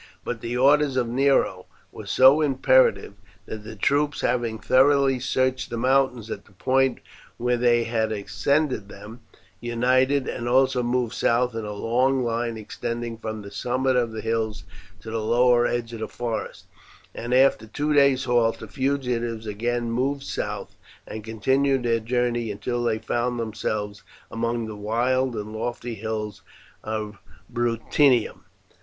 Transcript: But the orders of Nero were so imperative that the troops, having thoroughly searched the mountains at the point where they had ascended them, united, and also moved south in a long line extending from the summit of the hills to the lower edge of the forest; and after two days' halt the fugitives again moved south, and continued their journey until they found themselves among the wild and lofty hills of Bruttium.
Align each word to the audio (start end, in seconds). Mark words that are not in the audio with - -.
But 0.25 0.41
the 0.41 0.57
orders 0.57 0.97
of 0.97 1.07
Nero 1.07 1.67
were 1.91 2.07
so 2.07 2.41
imperative 2.41 3.13
that 3.45 3.63
the 3.63 3.75
troops, 3.75 4.21
having 4.21 4.57
thoroughly 4.57 5.19
searched 5.19 5.69
the 5.69 5.77
mountains 5.77 6.31
at 6.31 6.45
the 6.45 6.53
point 6.53 6.97
where 7.37 7.55
they 7.55 7.83
had 7.83 8.11
ascended 8.11 8.89
them, 8.89 9.19
united, 9.59 10.27
and 10.27 10.49
also 10.49 10.81
moved 10.81 11.13
south 11.13 11.53
in 11.53 11.65
a 11.65 11.71
long 11.73 12.23
line 12.23 12.57
extending 12.57 13.15
from 13.15 13.43
the 13.43 13.51
summit 13.51 13.95
of 13.95 14.11
the 14.11 14.21
hills 14.21 14.63
to 15.01 15.11
the 15.11 15.21
lower 15.23 15.67
edge 15.67 15.93
of 15.93 15.99
the 15.99 16.07
forest; 16.07 16.65
and 17.13 17.31
after 17.31 17.67
two 17.67 17.93
days' 17.93 18.23
halt 18.23 18.57
the 18.57 18.67
fugitives 18.67 19.45
again 19.45 19.91
moved 19.91 20.23
south, 20.23 20.75
and 21.05 21.23
continued 21.23 21.83
their 21.83 21.99
journey 21.99 22.49
until 22.49 22.81
they 22.81 22.97
found 22.97 23.39
themselves 23.39 24.01
among 24.31 24.65
the 24.65 24.75
wild 24.75 25.35
and 25.35 25.53
lofty 25.55 25.93
hills 25.93 26.41
of 26.83 27.19
Bruttium. 27.53 28.45